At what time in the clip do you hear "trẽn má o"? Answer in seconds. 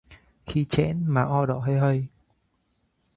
0.65-1.45